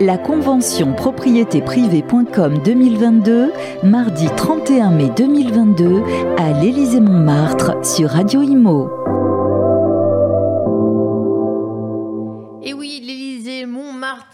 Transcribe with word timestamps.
La 0.00 0.16
convention 0.16 0.92
propriétéprivée.com 0.92 2.58
2022, 2.64 3.52
mardi 3.82 4.28
31 4.36 4.90
mai 4.90 5.10
2022, 5.16 6.02
à 6.36 6.52
l'Élysée-Montmartre 6.52 7.84
sur 7.84 8.10
Radio 8.10 8.42
Imo. 8.42 8.90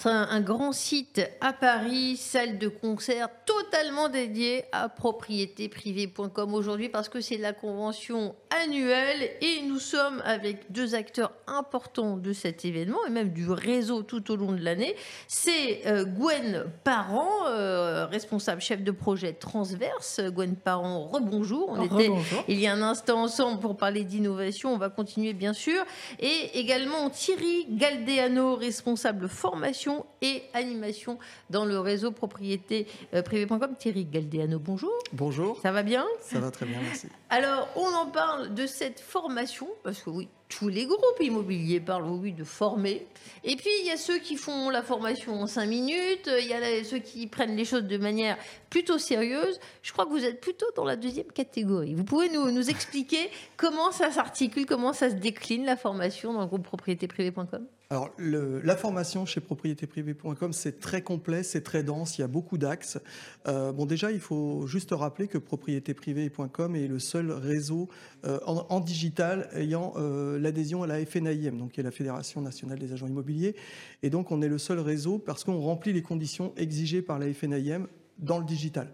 Montmartre, 0.05 0.07
un, 0.07 0.29
un 0.37 0.41
grand 0.41 0.73
site 0.73 1.21
à 1.41 1.53
Paris, 1.53 2.17
salle 2.17 2.59
de 2.59 2.69
concert 2.69 3.29
totalement 3.45 4.09
dédiée 4.09 4.65
à 4.73 4.89
propriétéprivée.com 4.89 6.55
aujourd'hui 6.55 6.89
parce 6.89 7.09
que 7.09 7.21
c'est 7.21 7.37
la 7.37 7.53
convention 7.53 8.35
annuelle 8.63 9.31
et 9.41 9.63
nous 9.67 9.79
sommes 9.79 10.23
avec 10.25 10.71
deux 10.71 10.95
acteurs 10.95 11.33
importants 11.47 12.17
de 12.17 12.33
cet 12.33 12.65
événement 12.65 12.99
et 13.07 13.11
même 13.11 13.31
du 13.31 13.51
réseau 13.51 14.03
tout 14.03 14.31
au 14.31 14.37
long 14.37 14.53
de 14.53 14.63
l'année. 14.63 14.95
C'est 15.29 15.87
euh, 15.87 16.05
Gwen 16.05 16.65
Parent, 16.85 17.47
euh, 17.49 18.07
responsable 18.07 18.61
chef 18.61 18.83
de 18.83 18.91
projet 18.91 19.33
transverse. 19.33 20.21
Gwen 20.21 20.57
Parent, 20.57 21.07
rebonjour. 21.09 21.71
On 21.71 21.83
était 21.83 22.09
Rebonjour. 22.09 22.45
il 22.49 22.61
y 22.61 22.67
a 22.67 22.73
un 22.73 22.83
instant 22.83 23.23
ensemble 23.23 23.61
pour 23.61 23.77
parler 23.77 24.05
d'innovation. 24.05 24.73
On 24.73 24.79
va 24.79 24.89
continuer 24.89 25.33
bien 25.33 25.53
sûr. 25.53 25.85
Et 26.21 26.59
également 26.59 27.11
Thierry 27.11 27.67
Galdeano, 27.71 28.57
responsable 28.57 29.29
formation 29.29 29.94
et 30.23 30.43
animation 30.53 31.19
dans 31.51 31.65
le 31.65 31.79
réseau 31.79 32.11
propriété 32.11 32.87
euh, 33.15 33.23
privée.com. 33.23 33.75
Thierry 33.79 34.05
Galdeano, 34.05 34.59
bonjour. 34.59 34.93
Bonjour, 35.13 35.61
Ça 35.63 35.73
va 35.73 35.83
bien? 35.83 36.05
Ça 36.21 36.41
va 36.41 36.51
très 36.51 36.67
bien, 36.67 36.79
merci. 36.83 37.09
Alors, 37.31 37.69
on 37.77 37.87
en 37.87 38.07
parle 38.07 38.55
de 38.55 38.67
cette 38.67 39.01
formation, 39.01 39.69
parce 39.83 40.03
que 40.03 40.11
oui, 40.11 40.29
tous 40.49 40.69
les 40.69 40.87
groupes 40.87 41.21
immobiliers 41.21 41.81
parlent, 41.81 42.05
oui, 42.05 42.33
de 42.33 42.45
former. 42.45 43.07
Et 43.43 43.57
puis, 43.57 43.71
il 43.81 43.87
y 43.87 43.91
a 43.91 43.97
ceux 43.97 44.19
qui 44.19 44.37
font 44.37 44.71
la 44.71 44.83
formation 44.83 45.41
en 45.41 45.47
cinq 45.47 45.67
minutes, 45.67 46.31
il 46.41 46.47
y 46.47 46.53
a 46.53 46.85
ceux 46.85 46.99
qui 46.99 47.27
prennent 47.27 47.57
les 47.57 47.65
choses 47.65 47.85
de 47.85 47.97
manière 47.97 48.37
plutôt 48.71 48.99
sérieuse. 48.99 49.59
Je 49.83 49.93
crois 49.93 50.05
que 50.05 50.11
vous 50.11 50.25
êtes 50.25 50.41
plutôt 50.41 50.67
dans 50.77 50.85
la 50.85 50.97
deuxième 50.97 51.27
catégorie. 51.27 51.95
Vous 51.95 52.05
pouvez 52.05 52.29
nous, 52.29 52.51
nous 52.51 52.71
expliquer 52.71 53.31
comment 53.57 53.91
ça 53.91 54.11
s'articule, 54.11 54.67
comment 54.67 54.93
ça 54.93 55.11
se 55.11 55.17
décline, 55.17 55.65
la 55.65 55.77
formation 55.77 56.33
dans 56.33 56.43
le 56.43 56.47
groupe 56.47 56.65
propriétéprivée.com 56.65 57.67
Alors, 57.91 58.11
le- 58.17 58.61
la 58.63 58.77
formation 58.77 59.27
chez 59.27 59.41
propriétéprivée.com, 59.41 60.53
c'est 60.55 60.81
très 60.81 61.03
complet, 61.03 61.43
c'est 61.43 61.61
très 61.61 61.83
dense, 61.83 62.17
il 62.17 62.23
y 62.23 62.25
a 62.25 62.29
beaucoup 62.29 62.57
d'axes. 62.57 62.99
Euh, 63.47 63.73
bon, 63.73 63.85
déjà, 63.85 64.11
il 64.11 64.21
faut 64.21 64.67
juste 64.67 64.91
rappeler 64.93 65.29
que 65.29 65.37
propriétéprivée.com 65.37 66.77
est 66.77 66.89
le 66.89 66.99
seul 66.99 67.31
réseau 67.31 67.89
euh, 68.25 68.39
en, 68.47 68.81
digital 68.81 69.51
ayant 69.55 69.93
euh, 69.97 70.39
l'adhésion 70.39 70.83
à 70.83 70.87
la 70.87 71.05
FNAIM, 71.05 71.59
donc 71.59 71.73
qui 71.73 71.81
est 71.81 71.85
la 71.85 71.91
Fédération 71.91 72.41
nationale 72.41 72.79
des 72.79 72.93
agents 72.95 73.07
immobiliers. 73.07 73.55
Et 74.03 74.09
donc, 74.09 74.33
on 74.33 74.41
est 74.41 74.49
le 74.49 74.59
seul 74.59 74.81
réseau 74.81 75.19
parce 75.19 75.45
qu'on 75.45 75.61
remplit 75.61 75.93
les 75.93 76.03
conditions 76.03 76.55
exigées 76.57 77.03
par 77.03 77.19
la 77.19 77.33
FNAIM 77.35 77.87
dans 78.19 78.39
le 78.39 78.45
digital. 78.47 78.89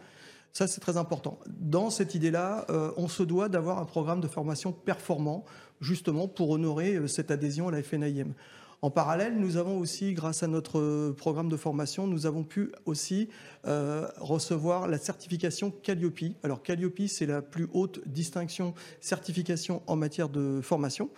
Ça, 0.53 0.67
c'est 0.67 0.81
très 0.81 0.97
important. 0.97 1.39
Dans 1.47 1.91
cette 1.91 2.17
idée-là, 2.17 2.67
on 2.97 3.07
se 3.07 3.23
doit 3.23 3.49
d'avoir 3.49 3.79
un 3.79 3.85
programme 3.85 4.21
de 4.21 4.27
formation 4.27 4.73
performant, 4.73 5.45
justement 5.81 6.27
pour 6.27 6.51
honorer 6.51 7.07
cette 7.07 7.31
adhésion 7.31 7.69
à 7.69 7.71
la 7.71 7.85
FNIM. 7.85 8.35
En 8.83 8.91
parallèle, 8.91 9.39
nous 9.39 9.59
avons 9.59 9.79
aussi, 9.79 10.15
grâce 10.15 10.43
à 10.43 10.47
notre 10.47 10.79
euh, 10.79 11.15
programme 11.15 11.51
de 11.51 11.57
formation, 11.59 12.07
nous 12.07 12.25
avons 12.25 12.45
pu 12.45 12.73
aussi 12.87 13.29
euh, 13.67 14.09
recevoir 14.17 14.89
la 14.89 14.97
certification 14.97 15.71
Calliope. 15.71 16.35
Alors 16.43 16.63
Calliope, 16.63 17.03
c'est 17.07 17.27
la 17.27 17.43
plus 17.43 17.69
haute 17.75 18.01
distinction 18.07 18.73
certification 19.01 19.83
en 19.87 19.97
matière 19.97 20.31
de 20.31 20.61
formation. 20.63 21.11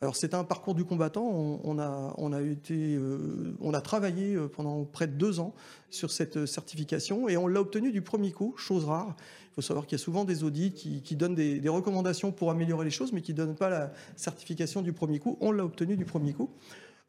Alors 0.00 0.14
c'est 0.14 0.32
un 0.32 0.44
parcours 0.44 0.76
du 0.76 0.84
combattant. 0.84 1.24
On, 1.64 1.78
euh, 1.80 3.74
a 3.74 3.80
travaillé 3.80 4.38
pendant 4.52 4.84
près 4.84 5.08
de 5.08 5.14
deux 5.14 5.40
ans 5.40 5.54
sur 5.90 6.12
cette 6.12 6.46
certification 6.46 7.28
et 7.28 7.36
on 7.36 7.48
l'a 7.48 7.60
obtenue 7.60 7.90
du 7.90 8.00
premier 8.00 8.30
coup, 8.30 8.54
chose 8.56 8.84
rare. 8.84 9.16
Il 9.50 9.54
faut 9.56 9.62
savoir 9.62 9.88
qu'il 9.88 9.98
y 9.98 10.00
a 10.00 10.04
souvent 10.04 10.24
des 10.24 10.44
audits 10.44 10.70
qui, 10.70 11.16
donnent 11.16 11.34
des 11.34 11.68
recommandations 11.68 12.30
pour 12.30 12.52
améliorer 12.52 12.84
les 12.84 12.92
choses, 12.92 13.12
mais 13.12 13.22
qui 13.22 13.32
ne 13.32 13.38
donnent 13.38 13.56
pas 13.56 13.70
la 13.70 13.92
certification 14.14 14.82
du 14.82 14.92
premier 14.92 15.18
coup. 15.18 15.36
On 15.40 15.50
l'a 15.50 15.64
obtenue 15.64 15.96
du 15.96 16.04
premier 16.04 16.32
coup. 16.32 16.48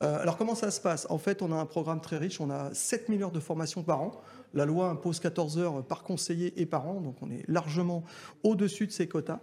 Euh, 0.02 0.22
alors 0.22 0.38
comment 0.38 0.56
ça 0.56 0.72
se 0.72 0.80
passe? 0.80 1.06
En 1.10 1.18
fait, 1.18 1.42
on 1.42 1.52
a 1.52 1.56
un 1.56 1.66
programme 1.66 2.02
très 2.02 2.18
riche. 2.18 2.40
On 2.40 2.50
a 2.50 2.74
7000 2.74 3.24
heures 3.24 3.32
de 3.32 3.40
formation 3.40 3.84
par 3.84 4.02
an. 4.02 4.12
La 4.54 4.66
loi 4.66 4.90
impose 4.90 5.20
14 5.20 5.58
heures 5.58 5.86
par 5.86 6.04
conseiller 6.04 6.60
et 6.60 6.66
par 6.66 6.88
an, 6.88 7.02
donc 7.02 7.18
on 7.22 7.30
est 7.30 7.44
largement 7.48 8.04
au-dessus 8.44 8.88
de 8.88 8.92
ces 8.92 9.08
quotas. 9.08 9.40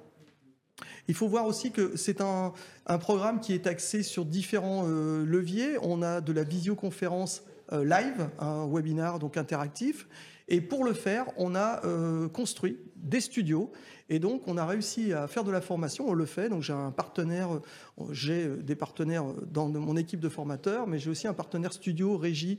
Il 1.09 1.15
faut 1.15 1.29
voir 1.29 1.47
aussi 1.47 1.71
que 1.71 1.97
c'est 1.97 2.21
un, 2.21 2.53
programme 3.01 3.41
qui 3.41 3.55
est 3.55 3.67
axé 3.67 4.03
sur 4.03 4.25
différents 4.25 4.85
euh, 4.87 5.25
leviers. 5.25 5.79
On 5.83 6.03
a 6.03 6.21
de 6.21 6.33
la 6.33 6.45
visioconférence 6.45 7.45
euh, 7.73 7.85
live, 7.85 8.29
un 8.39 8.67
webinar 8.67 9.19
donc 9.19 9.37
interactif. 9.37 10.07
Et 10.49 10.61
pour 10.61 10.85
le 10.85 10.93
faire, 10.93 11.27
on 11.37 11.55
a 11.57 11.85
euh, 11.85 12.29
construit 12.29 12.79
des 12.97 13.21
studios. 13.21 13.73
Et 14.09 14.21
donc, 14.21 14.47
on 14.47 14.57
a 14.57 14.65
réussi 14.65 15.13
à 15.13 15.27
faire 15.27 15.43
de 15.43 15.51
la 15.51 15.61
formation. 15.61 16.09
On 16.09 16.13
le 16.13 16.27
fait. 16.27 16.49
Donc, 16.49 16.63
j'ai 16.63 16.73
un 16.73 16.93
partenaire, 16.93 17.55
euh, 17.55 18.05
j'ai 18.13 18.47
euh, 18.47 18.57
des 18.57 18.77
partenaires 18.77 19.25
dans 19.51 19.69
mon 19.69 19.97
équipe 19.97 20.21
de 20.21 20.29
formateurs, 20.29 20.87
mais 20.87 21.01
j'ai 21.01 21.11
aussi 21.11 21.27
un 21.27 21.35
partenaire 21.35 21.73
studio, 21.73 22.17
régie, 22.17 22.59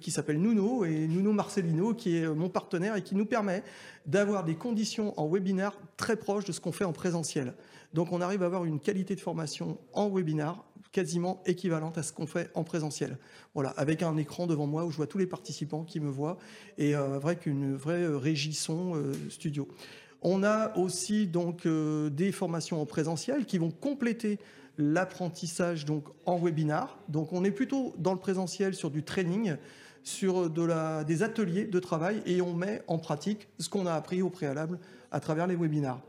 qui 0.00 0.10
s'appelle 0.10 0.40
Nuno, 0.40 0.84
et 0.84 1.06
Nuno 1.06 1.32
Marcelino, 1.32 1.92
qui 1.94 2.16
est 2.16 2.28
mon 2.28 2.48
partenaire 2.48 2.96
et 2.96 3.02
qui 3.02 3.14
nous 3.14 3.26
permet 3.26 3.62
d'avoir 4.06 4.44
des 4.44 4.54
conditions 4.54 5.18
en 5.18 5.28
webinaire 5.28 5.76
très 5.96 6.16
proches 6.16 6.44
de 6.44 6.52
ce 6.52 6.60
qu'on 6.60 6.72
fait 6.72 6.84
en 6.84 6.92
présentiel. 6.92 7.54
Donc, 7.92 8.12
on 8.12 8.20
arrive 8.20 8.42
à 8.42 8.46
avoir 8.46 8.64
une 8.64 8.78
qualité 8.78 9.14
de 9.14 9.20
formation 9.20 9.78
en 9.92 10.08
webinar 10.08 10.64
quasiment 10.92 11.42
équivalente 11.46 11.98
à 11.98 12.02
ce 12.02 12.12
qu'on 12.12 12.26
fait 12.26 12.50
en 12.54 12.64
présentiel. 12.64 13.18
Voilà, 13.54 13.70
avec 13.70 14.02
un 14.02 14.16
écran 14.16 14.46
devant 14.46 14.66
moi 14.66 14.84
où 14.84 14.90
je 14.90 14.96
vois 14.96 15.06
tous 15.06 15.18
les 15.18 15.26
participants 15.26 15.84
qui 15.84 16.00
me 16.00 16.10
voient 16.10 16.38
et 16.78 16.94
euh, 16.96 17.18
vrai 17.18 17.36
qu'une 17.36 17.74
vraie 17.74 18.02
euh, 18.02 18.18
régie 18.18 18.54
son 18.54 18.94
euh, 18.94 19.12
studio. 19.28 19.68
On 20.22 20.42
a 20.42 20.76
aussi 20.76 21.26
donc 21.26 21.64
euh, 21.64 22.10
des 22.10 22.30
formations 22.30 22.80
en 22.80 22.86
présentiel 22.86 23.46
qui 23.46 23.58
vont 23.58 23.70
compléter 23.70 24.38
l'apprentissage 24.76 25.84
donc 25.84 26.08
en 26.26 26.38
webinar. 26.38 26.98
Donc 27.08 27.32
on 27.32 27.44
est 27.44 27.50
plutôt 27.50 27.94
dans 27.98 28.12
le 28.12 28.18
présentiel 28.18 28.74
sur 28.74 28.90
du 28.90 29.02
training, 29.02 29.56
sur 30.02 30.50
de 30.50 30.62
la, 30.62 31.04
des 31.04 31.22
ateliers 31.22 31.64
de 31.64 31.78
travail 31.78 32.22
et 32.26 32.42
on 32.42 32.54
met 32.54 32.82
en 32.86 32.98
pratique 32.98 33.48
ce 33.58 33.68
qu'on 33.68 33.86
a 33.86 33.94
appris 33.94 34.22
au 34.22 34.30
préalable 34.30 34.78
à 35.10 35.20
travers 35.20 35.46
les 35.46 35.56
webinars. 35.56 36.00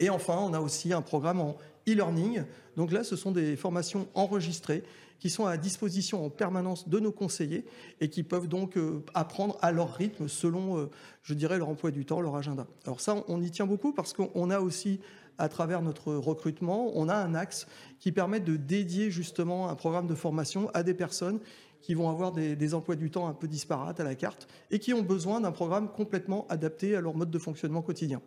Et 0.00 0.08
enfin, 0.08 0.38
on 0.38 0.54
a 0.54 0.60
aussi 0.60 0.92
un 0.92 1.02
programme 1.02 1.40
en 1.40 1.56
e-learning. 1.88 2.44
Donc 2.76 2.92
là, 2.92 3.04
ce 3.04 3.16
sont 3.16 3.32
des 3.32 3.56
formations 3.56 4.08
enregistrées 4.14 4.82
qui 5.20 5.30
sont 5.30 5.46
à 5.46 5.56
disposition 5.56 6.24
en 6.24 6.30
permanence 6.30 6.88
de 6.88 6.98
nos 6.98 7.12
conseillers 7.12 7.64
et 8.00 8.08
qui 8.08 8.22
peuvent 8.22 8.48
donc 8.48 8.76
euh, 8.76 9.04
apprendre 9.14 9.58
à 9.60 9.70
leur 9.70 9.94
rythme 9.94 10.28
selon, 10.28 10.78
euh, 10.78 10.90
je 11.22 11.34
dirais, 11.34 11.58
leur 11.58 11.68
emploi 11.68 11.90
du 11.90 12.04
temps, 12.04 12.20
leur 12.20 12.34
agenda. 12.34 12.66
Alors 12.86 13.00
ça, 13.00 13.22
on 13.28 13.40
y 13.42 13.50
tient 13.50 13.66
beaucoup 13.66 13.92
parce 13.92 14.14
qu'on 14.14 14.50
a 14.50 14.60
aussi, 14.60 15.00
à 15.38 15.48
travers 15.48 15.82
notre 15.82 16.14
recrutement, 16.14 16.90
on 16.94 17.08
a 17.08 17.14
un 17.14 17.34
axe 17.34 17.66
qui 17.98 18.12
permet 18.12 18.40
de 18.40 18.56
dédier 18.56 19.10
justement 19.10 19.68
un 19.68 19.74
programme 19.74 20.06
de 20.06 20.14
formation 20.14 20.70
à 20.72 20.82
des 20.82 20.94
personnes 20.94 21.38
qui 21.82 21.94
vont 21.94 22.10
avoir 22.10 22.32
des, 22.32 22.56
des 22.56 22.74
emplois 22.74 22.96
du 22.96 23.10
temps 23.10 23.26
un 23.26 23.34
peu 23.34 23.48
disparates 23.48 24.00
à 24.00 24.04
la 24.04 24.14
carte 24.14 24.48
et 24.70 24.78
qui 24.78 24.92
ont 24.92 25.02
besoin 25.02 25.40
d'un 25.40 25.52
programme 25.52 25.90
complètement 25.90 26.46
adapté 26.48 26.96
à 26.96 27.00
leur 27.00 27.14
mode 27.14 27.30
de 27.30 27.38
fonctionnement 27.38 27.82
quotidien. 27.82 28.20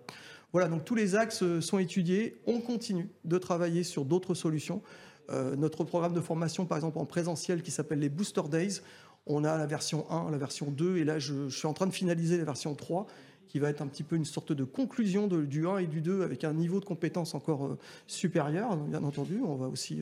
Voilà, 0.53 0.67
donc 0.67 0.85
tous 0.85 0.93
les 0.93 1.15
axes 1.15 1.41
euh, 1.41 1.61
sont 1.61 1.79
étudiés. 1.79 2.37
On 2.45 2.61
continue 2.61 3.09
de 3.25 3.39
travailler 3.39 3.83
sur 3.83 4.05
d'autres 4.05 4.35
solutions. 4.35 4.83
Euh, 5.31 5.55
notre 5.55 5.83
programme 5.83 6.13
de 6.13 6.21
formation, 6.21 6.67
par 6.67 6.77
exemple 6.77 6.99
en 6.99 7.05
présentiel, 7.05 7.63
qui 7.63 7.71
s'appelle 7.71 7.99
les 7.99 8.09
Booster 8.09 8.43
Days, 8.51 8.81
on 9.25 9.43
a 9.45 9.57
la 9.57 9.65
version 9.65 10.09
1, 10.11 10.29
la 10.29 10.37
version 10.37 10.69
2, 10.69 10.97
et 10.97 11.05
là 11.05 11.17
je, 11.17 11.49
suis 11.49 11.65
en 11.65 11.73
train 11.73 11.87
de 11.87 11.91
finaliser 11.91 12.37
la 12.37 12.43
version 12.43 12.75
3, 12.75 13.07
qui 13.47 13.57
va 13.57 13.69
être 13.69 13.81
un 13.81 13.87
petit 13.87 14.03
peu 14.03 14.15
une 14.15 14.25
sorte 14.25 14.51
de 14.51 14.63
conclusion 14.63 15.27
de- 15.27 15.43
du 15.43 15.65
1 15.65 15.79
et 15.79 15.87
du 15.87 16.01
2 16.01 16.21
avec 16.21 16.43
un 16.43 16.53
niveau 16.53 16.79
de 16.79 16.85
compétence 16.85 17.33
encore 17.33 17.65
euh, 17.65 17.79
supérieur, 18.05 18.77
bien 18.77 19.03
entendu. 19.03 19.39
On 19.43 19.55
va 19.55 19.67
aussi 19.67 20.01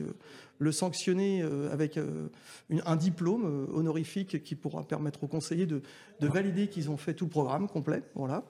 le 0.58 0.72
sanctionner 0.72 1.42
avec 1.72 1.98
un 2.84 2.96
diplôme 2.96 3.68
honorifique 3.74 4.42
qui 4.42 4.54
pourra 4.54 4.82
permettre 4.82 5.24
aux 5.24 5.28
conseillers 5.28 5.66
de, 5.66 5.82
de 6.20 6.26
valider 6.26 6.68
qu'ils 6.68 6.90
ont 6.90 6.96
fait 6.96 7.14
tout 7.14 7.24
le 7.24 7.30
programme 7.30 7.68
complet. 7.68 8.02
Voilà. 8.14 8.44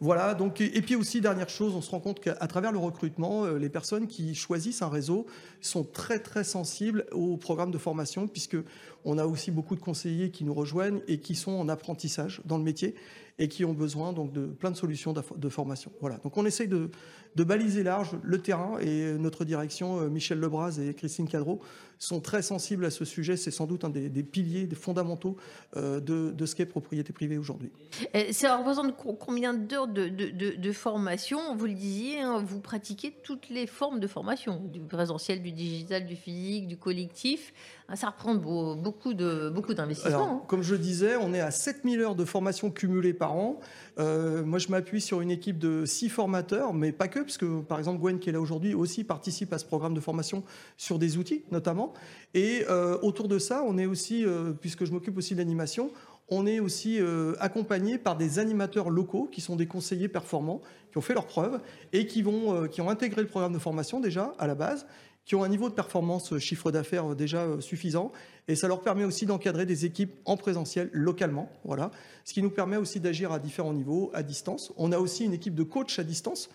Voilà, 0.00 0.34
donc, 0.34 0.60
et 0.60 0.80
puis 0.82 0.94
aussi, 0.94 1.20
dernière 1.20 1.48
chose, 1.48 1.74
on 1.74 1.80
se 1.80 1.90
rend 1.90 2.00
compte 2.00 2.20
qu'à 2.20 2.34
travers 2.46 2.70
le 2.72 2.78
recrutement, 2.78 3.44
euh, 3.44 3.58
les 3.58 3.68
personnes 3.68 4.06
qui 4.06 4.34
choisissent 4.34 4.82
un 4.82 4.88
réseau 4.88 5.26
sont 5.60 5.84
très 5.84 6.20
très 6.20 6.44
sensibles 6.44 7.04
au 7.12 7.36
programme 7.36 7.70
de 7.70 7.78
formation, 7.78 8.28
puisque 8.28 8.56
on 9.04 9.18
a 9.18 9.26
aussi 9.26 9.50
beaucoup 9.50 9.74
de 9.74 9.80
conseillers 9.80 10.30
qui 10.30 10.44
nous 10.44 10.54
rejoignent 10.54 11.00
et 11.08 11.18
qui 11.18 11.34
sont 11.34 11.52
en 11.52 11.68
apprentissage 11.68 12.40
dans 12.44 12.58
le 12.58 12.64
métier 12.64 12.94
et 13.38 13.48
qui 13.48 13.64
ont 13.64 13.72
besoin 13.72 14.12
donc 14.12 14.32
de 14.32 14.46
plein 14.46 14.70
de 14.70 14.76
solutions 14.76 15.12
de 15.14 15.48
formation. 15.48 15.92
Voilà, 16.00 16.16
donc 16.18 16.36
on 16.36 16.44
essaye 16.44 16.66
de, 16.68 16.90
baliser 17.36 17.84
large 17.84 18.16
le 18.24 18.38
terrain 18.42 18.78
et 18.80 19.12
notre 19.12 19.44
direction, 19.44 20.00
euh, 20.00 20.08
Michel 20.08 20.40
Lebras 20.40 20.78
et 20.80 20.92
Christine 20.92 21.28
Cadreau, 21.28 21.60
sont 22.00 22.20
très 22.20 22.42
sensibles 22.42 22.84
à 22.84 22.90
ce 22.90 23.04
sujet. 23.04 23.36
C'est 23.36 23.52
sans 23.52 23.66
doute 23.66 23.84
un 23.84 23.90
des, 23.90 24.08
piliers, 24.24 24.66
des 24.66 24.74
fondamentaux 24.74 25.36
euh, 25.76 26.00
de, 26.00 26.32
de 26.32 26.46
ce 26.46 26.56
qu'est 26.56 26.66
propriété 26.66 27.12
privée 27.12 27.38
aujourd'hui. 27.38 27.70
Et 28.12 28.32
Ça 28.32 28.56
représente 28.56 28.96
co- 28.96 29.14
combien 29.14 29.54
d'heures 29.54 29.86
de- 29.86 30.08
de 30.08 30.72
formation? 30.72 31.56
Vous 31.56 31.66
le 31.66 31.74
disiez, 31.74 32.20
hein, 32.20 32.42
vous 32.44 32.60
pratiquez 32.60 33.12
toutes 33.22 33.48
les 33.50 33.68
formes 33.68 34.00
de 34.00 34.06
formation, 34.08 34.60
du 34.64 34.80
présentiel, 34.80 35.40
du 35.42 35.52
digital, 35.52 36.06
du 36.06 36.16
physique, 36.16 36.66
du 36.66 36.76
collectif. 36.76 37.52
Ah, 37.90 37.96
ça 37.96 38.08
représente 38.08 38.42
beaucoup 38.42 39.14
de 39.14 39.48
beaucoup 39.48 39.72
d'investissements. 39.72 40.42
Hein. 40.42 40.42
Comme 40.46 40.62
je 40.62 40.72
le 40.74 40.78
disais, 40.78 41.16
on 41.16 41.32
est 41.32 41.40
à 41.40 41.50
7000 41.50 42.02
heures 42.02 42.14
de 42.14 42.26
formation 42.26 42.70
cumulée 42.70 43.14
par 43.14 43.34
an. 43.34 43.60
Euh, 43.98 44.44
moi, 44.44 44.58
je 44.58 44.68
m'appuie 44.68 45.00
sur 45.00 45.22
une 45.22 45.30
équipe 45.30 45.58
de 45.58 45.86
six 45.86 46.10
formateurs, 46.10 46.74
mais 46.74 46.92
pas 46.92 47.08
que, 47.08 47.20
parce 47.20 47.38
que 47.38 47.62
par 47.62 47.78
exemple 47.78 47.98
Gwen 47.98 48.18
qui 48.18 48.28
est 48.28 48.32
là 48.32 48.42
aujourd'hui 48.42 48.74
aussi 48.74 49.04
participe 49.04 49.54
à 49.54 49.58
ce 49.58 49.64
programme 49.64 49.94
de 49.94 50.00
formation 50.00 50.44
sur 50.76 50.98
des 50.98 51.16
outils 51.16 51.44
notamment. 51.50 51.94
Et 52.34 52.66
euh, 52.68 52.98
autour 53.00 53.26
de 53.26 53.38
ça, 53.38 53.62
on 53.66 53.78
est 53.78 53.86
aussi, 53.86 54.22
euh, 54.26 54.52
puisque 54.52 54.84
je 54.84 54.92
m'occupe 54.92 55.16
aussi 55.16 55.32
de 55.32 55.38
l'animation, 55.38 55.90
on 56.30 56.46
est 56.46 56.60
aussi 56.60 57.00
accompagné 57.40 57.96
par 57.96 58.14
des 58.14 58.38
animateurs 58.38 58.90
locaux 58.90 59.30
qui 59.32 59.40
sont 59.40 59.56
des 59.56 59.64
conseillers 59.64 60.08
performants, 60.08 60.60
qui 60.90 60.98
ont 60.98 61.00
fait 61.00 61.14
leurs 61.14 61.24
preuves 61.24 61.58
et 61.94 62.06
qui, 62.06 62.20
vont, 62.20 62.68
qui 62.68 62.82
ont 62.82 62.90
intégré 62.90 63.22
le 63.22 63.28
programme 63.28 63.54
de 63.54 63.58
formation 63.58 63.98
déjà 63.98 64.34
à 64.38 64.46
la 64.46 64.54
base 64.54 64.84
qui 65.28 65.34
ont 65.34 65.44
un 65.44 65.48
niveau 65.48 65.68
de 65.68 65.74
performance 65.74 66.32
euh, 66.32 66.38
chiffre 66.38 66.72
d'affaires 66.72 67.12
euh, 67.12 67.14
déjà 67.14 67.42
euh, 67.42 67.60
suffisant. 67.60 68.12
Et 68.48 68.56
ça 68.56 68.66
leur 68.66 68.80
permet 68.80 69.04
aussi 69.04 69.26
d'encadrer 69.26 69.66
des 69.66 69.84
équipes 69.84 70.14
en 70.24 70.38
présentiel 70.38 70.88
localement. 70.94 71.52
Voilà. 71.64 71.90
Ce 72.24 72.32
qui 72.32 72.42
nous 72.42 72.48
permet 72.48 72.78
aussi 72.78 72.98
d'agir 72.98 73.30
à 73.30 73.38
différents 73.38 73.74
niveaux, 73.74 74.10
à 74.14 74.22
distance. 74.22 74.72
On 74.78 74.90
a 74.90 74.98
aussi 74.98 75.26
une 75.26 75.34
équipe 75.34 75.54
de 75.54 75.64
coachs 75.64 75.98
à 75.98 76.02
distance. 76.02 76.48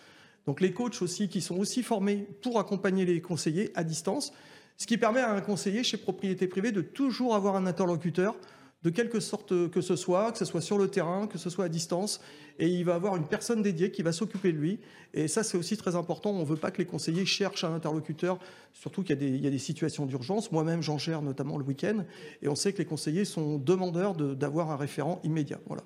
Donc 0.48 0.60
les 0.60 0.74
coachs 0.74 1.04
aussi 1.04 1.30
qui 1.30 1.40
sont 1.40 1.58
aussi 1.58 1.84
formés 1.84 2.28
pour 2.42 2.60
accompagner 2.60 3.06
les 3.06 3.22
conseillers 3.22 3.72
à 3.76 3.84
distance. 3.84 4.34
Ce 4.78 4.88
qui 4.88 4.98
permet 4.98 5.22
à 5.22 5.32
un 5.32 5.42
conseiller 5.42 5.84
chez 5.84 5.98
propriété 5.98 6.48
privée 6.48 6.72
de 6.72 6.82
toujours 6.82 7.36
avoir 7.36 7.56
un 7.56 7.68
interlocuteur 7.68 8.36
de 8.84 8.90
quelque 8.90 9.20
sorte 9.20 9.70
que 9.70 9.82
ce 9.82 9.96
soit, 9.96 10.32
que 10.32 10.38
ce 10.38 10.46
soit 10.46 10.62
sur 10.62 10.78
le 10.78 10.88
terrain, 10.90 11.28
que 11.28 11.38
ce 11.38 11.50
soit 11.50 11.66
à 11.66 11.70
distance, 11.70 12.20
et 12.60 12.68
il 12.68 12.84
va 12.84 12.96
avoir 12.96 13.16
une 13.16 13.26
personne 13.26 13.62
dédiée 13.62 13.92
qui 13.92 14.02
va 14.02 14.12
s'occuper 14.12 14.52
de 14.52 14.58
lui. 14.58 14.80
Et 15.14 15.28
ça, 15.28 15.44
c'est 15.44 15.58
aussi 15.58 15.78
très 15.78 15.96
important. 15.96 16.32
On 16.32 16.40
ne 16.40 16.46
veut 16.46 16.58
pas 16.58 16.72
que 16.72 16.80
les 16.80 16.86
conseillers 16.86 17.26
cherchent 17.26 17.64
un 17.64 17.74
interlocuteur, 17.74 18.40
surtout 18.74 19.04
qu'il 19.04 19.42
y, 19.42 19.48
a 19.48 19.50
des 19.50 19.58
situations 19.58 20.06
d'urgence. 20.06 20.52
Moi-même, 20.52 20.82
j'en 20.82 20.98
gère 20.98 21.22
notamment 21.22 21.58
le 21.58 21.64
week-end, 21.64 22.04
et 22.42 22.48
on 22.48 22.56
sait 22.56 22.74
que 22.74 22.80
les 22.80 22.86
conseillers 22.86 23.26
sont 23.26 23.58
demandeurs 23.58 24.16
d'avoir 24.16 24.72
un 24.72 24.76
référent 24.78 25.22
immédiat. 25.24 25.60
Voilà. 25.68 25.84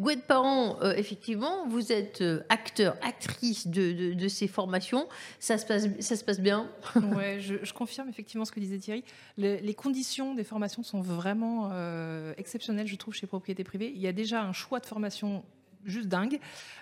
Gwen 0.00 0.20
Parent, 0.20 0.78
euh, 0.82 0.94
effectivement, 0.94 1.66
vous 1.68 1.92
êtes 1.92 2.20
euh, 2.20 2.42
acteur, 2.48 2.96
actrice 3.02 3.66
de, 3.66 4.28
ces 4.28 4.48
formations. 4.48 5.08
Ça 5.40 5.58
se 5.58 5.66
passe, 5.66 5.86
ça 6.00 6.16
se 6.16 6.24
passe 6.24 6.40
bien? 6.40 6.68
Oui, 6.96 7.40
je, 7.40 7.72
confirme 7.72 8.08
effectivement 8.08 8.44
ce 8.44 8.52
que 8.52 8.60
disait 8.60 8.78
Thierry. 8.78 9.04
les 9.36 9.74
conditions 9.74 10.34
des 10.34 10.44
formations 10.44 10.82
sont 10.82 11.00
vraiment 11.00 11.70
euh, 11.72 12.32
exceptionnelles, 12.36 12.86
je 12.86 12.96
trouve, 12.96 13.14
chez 13.14 13.26
Propriété 13.26 13.64
Privée. 13.64 13.92
Il 13.94 14.00
y 14.00 14.06
a 14.06 14.12
déjà 14.12 14.42
un 14.42 14.52
choix 14.52 14.80
de 14.80 14.86
formation 14.86 15.44
juste 15.84 16.08
dingue. 16.08 16.38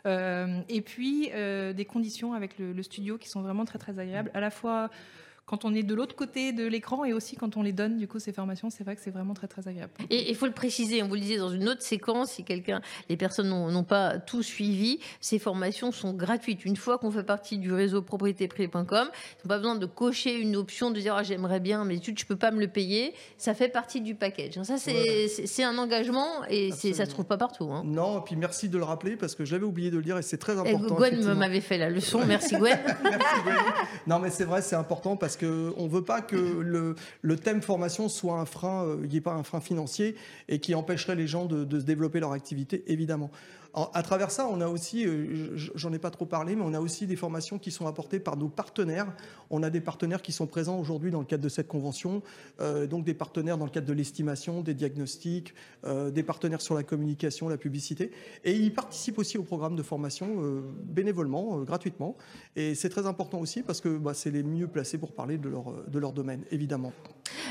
et 0.07 0.81
puis 0.81 1.31
des 1.31 1.85
conditions 1.85 2.35
avec 2.35 2.59
le, 2.59 2.73
le, 2.73 2.83
studio 2.83 3.19
qui 3.19 3.29
sont 3.29 3.43
vraiment 3.43 3.65
très 3.65 3.79
très 3.79 3.99
agréables, 3.99 4.31
à 4.35 4.41
la 4.41 4.51
fois 4.51 4.91
quand 5.47 5.65
on 5.65 5.73
est 5.75 5.85
de 5.85 5.95
l'autre 5.95 6.17
côté 6.17 6.53
de 6.53 6.67
l'écran 6.67 7.05
et 7.05 7.13
aussi 7.13 7.37
quand 7.37 7.57
on 7.57 7.63
les 7.63 7.73
donne, 7.73 7.99
du 7.99 8.09
coup, 8.09 8.19
ces 8.19 8.33
formations, 8.33 8.69
c'est 8.69 8.83
vrai 8.83 8.97
que 8.97 9.01
c'est 9.01 9.13
vraiment 9.13 9.33
très, 9.33 9.47
très 9.47 9.69
agréable. 9.69 9.93
Et 10.11 10.29
il 10.29 10.35
faut 10.35 10.47
le 10.47 10.53
préciser, 10.53 11.05
on 11.05 11.09
vous 11.09 11.15
le 11.15 11.21
disait 11.21 11.37
dans 11.37 11.51
une 11.51 11.69
autre 11.69 11.83
séquence, 11.83 12.33
si 12.33 12.43
quelqu'un, 12.43 12.81
les 13.09 13.17
personnes 13.17 13.49
n'ont 13.49 13.85
pas 13.85 14.19
tout 14.19 14.43
suivi, 14.43 14.99
ces 15.21 15.39
formations 15.39 15.93
sont 15.93 16.15
gratuites. 16.15 16.65
Une 16.65 16.75
fois 16.75 16.99
qu'on 16.99 17.13
fait 17.13 17.23
partie 17.23 17.59
du 17.59 17.73
réseau 17.73 18.03
propriétéprivée.com, 18.03 18.85
ils 18.89 19.47
n'ont 19.47 19.49
pas 19.49 19.59
besoin 19.59 19.77
de 19.77 19.87
cocher 19.87 20.35
une 20.35 20.57
option, 20.57 20.91
de 20.91 20.99
dire 20.99 21.15
ah, 21.17 21.23
j'aimerais 21.23 21.61
bien, 21.61 21.85
mais 21.85 22.01
tu, 22.01 22.11
ne 22.11 22.17
peux 22.27 22.35
pas 22.35 22.51
me 22.51 22.59
le 22.59 22.67
payer. 22.67 23.15
Ça 23.39 23.55
fait 23.55 23.69
partie 23.69 24.01
du 24.01 24.17
package. 24.17 24.61
Ça, 24.65 24.79
c'est 24.79 25.63
un 25.65 25.79
engagement 25.79 26.27
et 26.51 26.73
ça 26.73 26.89
ne 26.89 26.95
se 26.95 27.03
trouve 27.03 27.25
pas 27.25 27.37
partout. 27.37 27.71
Hein. 27.71 27.83
Non, 27.85 28.19
et 28.19 28.25
puis 28.25 28.35
merci 28.35 28.69
de 28.69 28.79
le 28.79 28.85
rappeler 28.85 29.15
parce 29.15 29.37
que 29.37 29.45
j'avais 29.45 29.65
oublié 29.65 29.93
de 29.93 29.97
le 29.99 30.03
dire 30.03 30.19
et 30.19 30.23
c'est 30.23 30.39
très 30.39 30.59
important. 30.59 30.97
Et 30.97 31.11
Gwen 31.11 31.35
m'avait 31.35 31.61
fait 31.61 31.79
la 31.79 31.89
leçon. 31.89 32.21
Merci 32.27 32.57
Gwen. 32.57 32.77
merci 33.05 33.43
Gwen. 33.45 33.57
Non, 34.09 34.19
mais 34.19 34.31
c'est 34.31 34.45
vrai, 34.45 34.61
c'est 34.61 34.75
important 34.75 35.17
parce 35.17 35.36
parce 35.37 35.75
qu'on 35.75 35.85
ne 35.85 35.89
veut 35.89 36.05
pas 36.05 36.23
que 36.23 36.37
le, 36.37 37.37
thème 37.37 37.63
formation 37.63 38.09
soit 38.09 38.39
un 38.39 38.47
frein, 38.47 38.85
euh, 38.85 39.01
il 39.05 39.11
n'y 39.11 39.17
ait 39.17 39.21
pas 39.21 39.35
un 39.35 39.43
frein 39.43 39.61
financier 39.61 40.17
et 40.49 40.59
qui 40.59 40.75
empêcherait 40.75 41.17
les 41.17 41.27
gens 41.27 41.45
de 41.45 41.81
se 41.81 41.85
développer 41.85 42.21
leur 42.21 42.33
activité, 42.33 42.83
évidemment 42.87 43.31
à 43.77 44.03
travers 44.03 44.31
ça, 44.31 44.49
on 44.51 44.63
a 44.63 44.69
aussi, 44.69 45.07
euh, 45.07 45.55
j'en 45.75 45.93
ai 45.93 45.99
pas 45.99 46.11
trop 46.11 46.25
parlé, 46.25 46.57
mais 46.57 46.63
on 46.65 46.73
a 46.73 46.81
aussi 46.81 47.07
des 47.07 47.17
formations 47.17 47.59
qui 47.59 47.71
sont 47.71 47.87
apportées 47.87 48.19
par 48.19 48.39
nos 48.39 48.49
partenaires. 48.49 49.13
On 49.51 49.63
a 49.63 49.69
des 49.69 49.83
partenaires 49.83 50.23
qui 50.23 50.33
sont 50.33 50.47
présents 50.47 50.79
aujourd'hui 50.79 51.11
dans 51.11 51.19
le 51.21 51.27
cadre 51.27 51.45
de 51.45 51.51
cette 51.51 51.69
convention, 51.69 52.23
euh, 52.61 52.87
donc 52.87 53.05
des 53.05 53.13
partenaires 53.13 53.59
dans 53.59 53.67
le 53.67 53.71
cadre 53.71 53.87
de 53.87 53.93
l'estimation, 53.93 54.63
des 54.63 54.73
diagnostics, 54.73 55.53
euh, 55.85 56.11
des 56.11 56.23
partenaires 56.23 56.63
sur 56.63 56.75
la 56.75 56.85
communication, 56.85 57.51
la 57.51 57.59
publicité. 57.59 58.13
Et 58.45 58.55
ils 58.55 58.73
participent 58.73 59.19
aussi 59.19 59.37
au 59.37 59.43
programme 59.43 59.77
de 59.77 59.83
formation 59.83 60.63
bénévolement, 60.85 61.61
gratuitement. 61.61 62.17
Et 62.57 62.75
c'est 62.75 62.89
très 62.89 63.07
important 63.07 63.41
aussi 63.41 63.63
parce 63.63 63.83
que 63.83 63.99
bah, 63.99 64.15
c'est 64.15 64.31
les 64.31 64.43
mieux 64.43 64.69
placés 64.69 64.97
pour 64.97 65.13
parler 65.13 65.37
de 65.37 65.51
leur, 65.51 65.73
de 65.87 65.99
leur 65.99 66.13
domaine, 66.13 66.45
évidemment. 66.51 66.93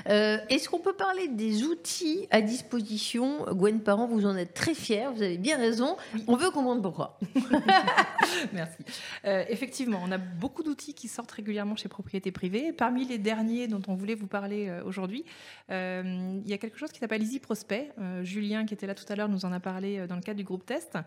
Est-ce 0.05 0.69
qu'on 0.69 0.79
peut 0.79 0.93
parler 0.93 1.27
des 1.27 1.63
outils 1.63 2.27
à 2.31 2.41
disposition? 2.41 3.45
Gwen 3.51 3.81
Parent, 3.81 4.07
vous 4.07 4.25
en 4.25 4.35
êtes 4.35 4.53
très 4.53 4.73
fière, 4.73 5.11
vous 5.11 5.21
avez 5.21 5.37
bien 5.37 5.57
raison. 5.57 5.97
On 6.27 6.35
veut 6.35 6.51
comprendre 6.51 6.81
pourquoi. 6.81 7.17
Merci. 8.53 8.83
Euh, 9.25 9.43
effectivement, 9.49 10.01
on 10.03 10.11
a 10.11 10.17
beaucoup 10.17 10.63
d'outils 10.63 10.93
qui 10.93 11.07
sortent 11.07 11.31
régulièrement 11.31 11.75
chez 11.75 11.89
Propriété 11.89 12.31
Privée. 12.31 12.71
Parmi 12.71 13.05
les 13.05 13.17
derniers 13.17 13.67
dont 13.67 13.81
on 13.87 13.95
voulait 13.95 14.15
vous 14.15 14.27
parler 14.27 14.67
euh, 14.67 14.83
aujourd'hui, 14.83 15.25
euh, 15.71 16.39
il 16.43 16.49
y 16.49 16.53
a 16.53 16.57
quelque 16.57 16.77
chose 16.77 16.91
qui 16.91 16.99
s'appelle 16.99 17.21
Easy 17.21 17.39
Prospect. 17.39 17.91
Julien, 18.23 18.65
qui 18.65 18.73
était 18.73 18.87
là 18.87 18.95
tout 18.95 19.05
à 19.09 19.15
l'heure, 19.15 19.29
nous 19.29 19.45
en 19.45 19.51
a 19.51 19.59
parlé 19.59 20.07
dans 20.07 20.15
le 20.15 20.21
cadre 20.21 20.37
du 20.37 20.43
groupe 20.43 20.65
test. 20.65 20.97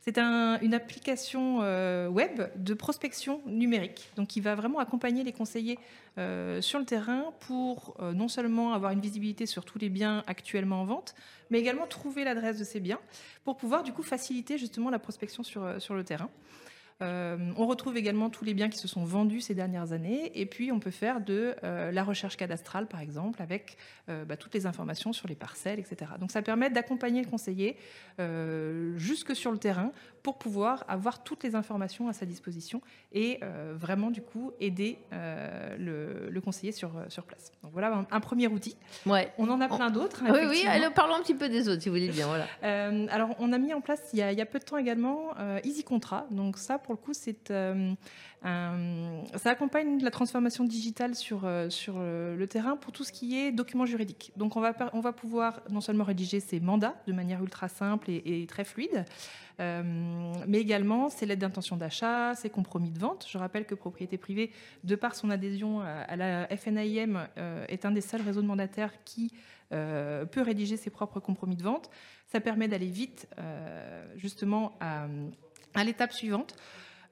C'est 0.00 0.18
une 0.18 0.74
application 0.74 1.58
web 2.08 2.50
de 2.56 2.74
prospection 2.74 3.40
numérique, 3.46 4.10
donc 4.16 4.28
qui 4.28 4.40
va 4.40 4.54
vraiment 4.54 4.78
accompagner 4.78 5.24
les 5.24 5.32
conseillers 5.32 5.78
sur 6.16 6.78
le 6.78 6.84
terrain 6.84 7.32
pour 7.40 7.96
non 8.14 8.28
seulement 8.28 8.72
avoir 8.72 8.92
une 8.92 9.00
visibilité 9.00 9.46
sur 9.46 9.64
tous 9.64 9.78
les 9.78 9.88
biens 9.88 10.24
actuellement 10.26 10.80
en 10.80 10.84
vente, 10.84 11.14
mais 11.50 11.58
également 11.58 11.86
trouver 11.86 12.24
l'adresse 12.24 12.58
de 12.58 12.64
ces 12.64 12.80
biens 12.80 13.00
pour 13.44 13.56
pouvoir 13.56 13.82
du 13.82 13.92
coup 13.92 14.02
faciliter 14.02 14.58
justement 14.58 14.90
la 14.90 14.98
prospection 14.98 15.42
sur, 15.42 15.64
euh, 15.64 15.78
sur 15.78 15.94
le 15.94 16.04
terrain. 16.04 16.30
Euh, 17.02 17.52
on 17.58 17.66
retrouve 17.66 17.98
également 17.98 18.30
tous 18.30 18.46
les 18.46 18.54
biens 18.54 18.70
qui 18.70 18.78
se 18.78 18.88
sont 18.88 19.04
vendus 19.04 19.42
ces 19.42 19.54
dernières 19.54 19.92
années, 19.92 20.32
et 20.34 20.46
puis 20.46 20.72
on 20.72 20.80
peut 20.80 20.90
faire 20.90 21.20
de 21.20 21.54
euh, 21.62 21.92
la 21.92 22.02
recherche 22.02 22.38
cadastrale, 22.38 22.86
par 22.86 23.00
exemple, 23.00 23.42
avec 23.42 23.76
bah, 24.08 24.36
toutes 24.36 24.54
les 24.54 24.66
informations 24.66 25.12
sur 25.12 25.28
les 25.28 25.34
parcelles, 25.34 25.78
etc. 25.78 26.12
Donc 26.18 26.30
ça 26.30 26.40
permet 26.40 26.70
d'accompagner 26.70 27.22
le 27.22 27.28
conseiller 27.28 27.76
jusque 28.96 29.34
sur 29.34 29.50
le 29.50 29.58
terrain 29.58 29.92
pour 30.26 30.38
pouvoir 30.38 30.84
avoir 30.88 31.22
toutes 31.22 31.44
les 31.44 31.54
informations 31.54 32.08
à 32.08 32.12
sa 32.12 32.26
disposition 32.26 32.80
et 33.12 33.38
euh, 33.44 33.74
vraiment 33.78 34.10
du 34.10 34.22
coup 34.22 34.50
aider 34.58 34.98
euh, 35.12 35.76
le, 36.32 36.40
conseiller 36.40 36.72
sur, 36.72 36.96
euh, 36.96 37.04
sur 37.08 37.22
place. 37.22 37.52
Donc 37.62 37.70
voilà 37.72 38.04
un, 38.10 38.20
premier 38.20 38.48
outil. 38.48 38.76
Ouais. 39.06 39.32
On 39.38 39.48
en 39.48 39.60
a 39.60 39.68
plein 39.68 39.88
d'autres. 39.88 40.24
Oui, 40.28 40.40
oui, 40.48 40.66
alors 40.66 40.92
parlons 40.92 41.14
un 41.14 41.20
petit 41.20 41.36
peu 41.36 41.48
des 41.48 41.68
autres 41.68 41.80
si 41.80 41.88
vous 41.88 41.94
voulez 41.94 42.08
bien. 42.08 42.26
Voilà. 42.26 42.46
alors 43.12 43.36
on 43.38 43.52
a 43.52 43.58
mis 43.58 43.72
en 43.72 43.80
place 43.80 44.00
il 44.14 44.18
y 44.18 44.22
a, 44.22 44.32
il 44.32 44.38
y 44.38 44.40
a 44.40 44.46
peu 44.46 44.58
de 44.58 44.64
temps 44.64 44.78
également 44.78 45.32
Easy 45.62 45.84
Contrat. 45.84 46.26
Donc 46.32 46.58
ça 46.58 46.78
pour 46.78 46.92
le 46.94 46.98
coup 46.98 47.14
c'est 47.14 47.52
ça 48.42 49.50
accompagne 49.50 50.02
la 50.02 50.10
transformation 50.10 50.64
digitale 50.64 51.14
sur, 51.14 51.48
sur 51.68 52.00
le 52.00 52.46
terrain 52.46 52.76
pour 52.76 52.90
tout 52.90 53.04
ce 53.04 53.12
qui 53.12 53.38
est 53.38 53.52
documents 53.52 53.86
juridiques. 53.86 54.32
Donc 54.36 54.56
on 54.56 54.60
va, 54.60 54.74
on 54.92 55.00
va 55.00 55.12
pouvoir 55.12 55.60
non 55.70 55.80
seulement 55.80 56.04
rédiger 56.04 56.40
ces 56.40 56.58
mandats 56.58 56.96
de 57.06 57.12
manière 57.12 57.40
ultra 57.42 57.68
simple 57.68 58.10
et, 58.10 58.42
et 58.42 58.46
très 58.48 58.64
fluide, 58.64 59.04
mais 59.58 60.58
également 60.58 61.08
ses 61.08 61.26
lettres 61.26 61.40
d'intention 61.40 61.76
d'achat, 61.76 62.34
ses 62.34 62.50
compromis 62.50 62.90
de 62.90 62.98
vente. 62.98 63.26
Je 63.28 63.38
rappelle 63.38 63.64
que 63.64 63.74
propriété 63.74 64.18
privée, 64.18 64.50
de 64.84 64.94
par 64.94 65.14
son 65.14 65.30
adhésion 65.30 65.80
à 65.80 66.16
la 66.16 66.46
FNAIM, 66.56 67.28
euh, 67.38 67.64
est 67.68 67.84
un 67.84 67.90
des 67.90 68.00
seuls 68.00 68.22
réseaux 68.22 68.42
de 68.42 68.46
mandataires 68.46 68.92
qui 69.04 69.32
euh, 69.72 70.24
peut 70.26 70.42
rédiger 70.42 70.76
ses 70.76 70.90
propres 70.90 71.20
compromis 71.20 71.56
de 71.56 71.62
vente. 71.62 71.90
Ça 72.26 72.40
permet 72.40 72.68
d'aller 72.68 72.88
vite, 72.88 73.28
justement, 74.16 74.76
à, 74.80 75.06
l'étape 75.84 76.12
suivante. 76.12 76.56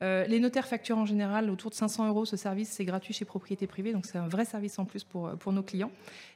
les 0.00 0.40
notaires 0.40 0.66
facturent 0.66 0.98
en 0.98 1.06
général 1.06 1.50
autour 1.50 1.70
de 1.70 1.76
500 1.76 2.08
euros. 2.08 2.24
Ce 2.24 2.36
service, 2.36 2.68
c'est 2.68 2.84
gratuit 2.84 3.14
chez 3.14 3.24
Propriété 3.24 3.66
Privée, 3.66 3.92
donc 3.92 4.06
c'est 4.06 4.18
un 4.18 4.28
vrai 4.28 4.44
service 4.44 4.78
en 4.78 4.84
plus 4.84 5.04
pour, 5.04 5.30
pour 5.38 5.52
nos 5.52 5.62
clients. 5.62 5.92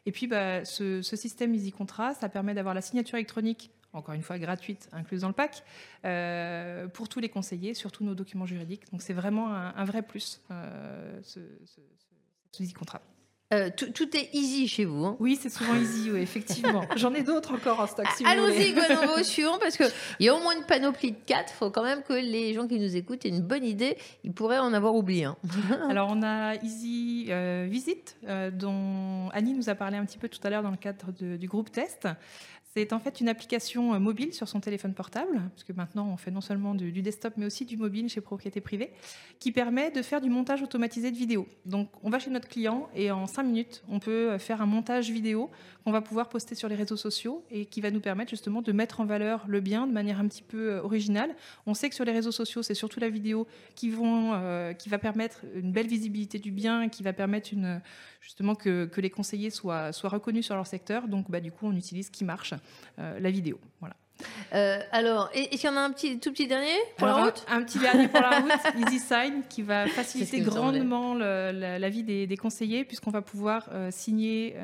Et 0.06 0.12
puis, 0.12 0.28
bah, 0.28 0.64
ce, 0.64 1.02
ce, 1.02 1.16
système 1.16 1.54
Easy 1.54 1.72
Contrat, 1.72 2.14
ça 2.14 2.28
permet 2.28 2.54
d'avoir 2.54 2.72
la 2.72 2.82
signature 2.82 3.16
électronique 3.16 3.72
encore 3.92 4.14
une 4.14 4.22
fois 4.22 4.38
gratuite, 4.38 4.88
incluse 4.92 5.22
dans 5.22 5.28
le 5.28 5.34
pack, 5.34 5.62
euh, 6.04 6.88
pour 6.88 7.08
tous 7.08 7.20
les 7.20 7.28
conseillers, 7.28 7.74
sur 7.74 7.92
tous 7.92 8.04
nos 8.04 8.14
documents 8.14 8.46
juridiques. 8.46 8.90
Donc 8.92 9.02
c'est 9.02 9.14
vraiment 9.14 9.54
un, 9.54 9.84
vrai 9.84 10.02
plus, 10.02 10.40
euh, 10.50 11.18
ce, 11.22 11.40
ce, 11.64 12.74
contrat. 12.74 13.00
Euh, 13.54 13.70
tout, 13.74 14.14
est 14.14 14.28
easy 14.34 14.68
chez 14.68 14.84
vous. 14.84 15.06
Hein 15.06 15.16
oui, 15.20 15.38
c'est 15.40 15.48
souvent 15.48 15.74
easy, 15.74 16.10
oui, 16.10 16.20
effectivement. 16.20 16.84
J'en 16.96 17.14
ai 17.14 17.22
d'autres 17.22 17.54
encore 17.54 17.80
en 17.80 17.86
stock. 17.86 18.06
Si 18.14 18.22
Allons-y, 18.26 18.74
Gwen, 18.74 18.98
suivant, 19.24 19.58
parce 19.58 19.78
qu'il 19.78 19.90
y 20.20 20.28
a 20.28 20.34
au 20.34 20.40
moins 20.40 20.54
une 20.54 20.64
panoplie 20.64 21.12
de 21.12 21.16
quatre. 21.24 21.50
Il 21.54 21.56
faut 21.56 21.70
quand 21.70 21.82
même 21.82 22.02
que 22.02 22.12
les 22.12 22.52
gens 22.52 22.68
qui 22.68 22.78
nous 22.78 22.94
écoutent 22.94 23.24
aient 23.24 23.30
une 23.30 23.40
bonne 23.40 23.64
idée. 23.64 23.96
Ils 24.22 24.34
pourraient 24.34 24.58
en 24.58 24.74
avoir 24.74 24.94
oublié 24.94 25.24
un. 25.24 25.36
Alors, 25.88 26.10
on 26.12 26.22
a 26.22 26.56
Easy 26.56 27.30
Visit, 27.70 28.18
dont 28.52 29.30
Annie 29.30 29.54
nous 29.54 29.70
a 29.70 29.74
parlé 29.74 29.96
un 29.96 30.04
petit 30.04 30.18
peu 30.18 30.28
tout 30.28 30.40
à 30.42 30.50
l'heure 30.50 30.62
dans 30.62 30.70
le 30.70 30.76
cadre 30.76 31.10
du 31.10 31.48
groupe 31.48 31.72
test. 31.72 32.06
C'est 32.78 32.92
en 32.92 33.00
fait 33.00 33.20
une 33.20 33.28
application 33.28 33.92
euh, 33.92 33.98
mobile 33.98 34.32
sur 34.32 34.46
son 34.46 34.60
téléphone 34.60 34.94
portable, 34.94 35.40
parce 35.50 35.64
que 35.64 35.72
maintenant 35.72 36.08
on 36.12 36.16
fait 36.16 36.30
non 36.30 36.40
seulement 36.40 36.76
du, 36.76 37.02
desktop 37.02 37.34
mais 37.36 37.44
aussi 37.44 37.64
du 37.64 37.76
mobile 37.76 38.08
chez 38.08 38.20
Propriété 38.20 38.60
Privée, 38.60 38.92
qui 39.40 39.50
permet 39.50 39.90
de 39.90 40.00
faire 40.00 40.20
du 40.20 40.30
montage 40.30 40.62
automatisé 40.62 41.10
de 41.10 41.16
vidéos. 41.16 41.48
Donc 41.66 41.88
on 42.04 42.08
va 42.08 42.20
chez 42.20 42.30
notre 42.30 42.46
client 42.46 42.88
et 42.94 43.10
en 43.10 43.26
5 43.26 43.42
minutes 43.42 43.82
on 43.88 43.98
peut 43.98 44.30
euh, 44.30 44.38
faire 44.38 44.62
un 44.62 44.66
montage 44.66 45.10
vidéo 45.10 45.50
qu'on 45.82 45.90
va 45.90 46.02
pouvoir 46.02 46.28
poster 46.28 46.54
sur 46.54 46.68
les 46.68 46.76
réseaux 46.76 46.96
sociaux 46.96 47.44
et 47.50 47.66
qui 47.66 47.80
va 47.80 47.90
nous 47.90 47.98
permettre 47.98 48.30
justement 48.30 48.62
de 48.62 48.70
mettre 48.70 49.00
en 49.00 49.06
valeur 49.06 49.44
le 49.48 49.60
bien 49.60 49.88
de 49.88 49.92
manière 49.92 50.20
un 50.20 50.28
petit 50.28 50.44
peu 50.44 50.74
euh, 50.74 50.82
originale. 50.82 51.34
On 51.66 51.74
sait 51.74 51.88
que 51.88 51.96
sur 51.96 52.04
les 52.04 52.12
réseaux 52.12 52.30
sociaux 52.30 52.62
c'est 52.62 52.74
surtout 52.74 53.00
la 53.00 53.08
vidéo 53.08 53.48
qui, 53.74 53.90
va 53.90 54.98
permettre 55.00 55.40
une 55.56 55.72
belle 55.72 55.88
visibilité 55.88 56.38
du 56.38 56.52
bien 56.52 56.88
qui 56.88 57.02
va 57.02 57.12
permettre 57.12 57.48
justement 58.20 58.54
que, 58.54 58.88
les 58.98 59.10
conseillers 59.10 59.50
soient, 59.50 59.90
reconnus 60.04 60.46
sur 60.46 60.54
leur 60.54 60.66
secteur. 60.68 61.08
Donc 61.08 61.28
bah, 61.28 61.40
du 61.40 61.50
coup 61.50 61.66
on 61.66 61.74
utilise 61.74 62.10
qui 62.10 62.24
marche 62.24 62.54
la 62.96 63.30
vidéo. 63.30 63.60
Voilà. 63.80 63.94
Euh, 64.54 64.80
alors, 64.92 65.30
est-ce 65.32 65.60
qu'il 65.60 65.64
y 65.64 65.68
en 65.68 65.76
a 65.76 65.80
un 65.80 65.90
petit, 65.92 66.18
tout 66.18 66.32
petit 66.32 66.46
dernier 66.46 66.76
pour 66.96 67.06
la 67.06 67.24
route 67.24 67.44
Un 67.48 67.62
petit 67.62 67.78
dernier 67.78 68.08
pour 68.08 68.20
la 68.20 68.40
route, 68.40 68.50
EasySign, 68.86 69.42
qui 69.48 69.62
va 69.62 69.86
faciliter 69.86 70.40
grandement 70.40 71.14
la, 71.14 71.88
vie 71.88 72.02
des, 72.02 72.36
conseillers, 72.36 72.84
puisqu'on 72.84 73.10
va 73.10 73.22
pouvoir 73.22 73.68
euh, 73.72 73.90
signer 73.90 74.56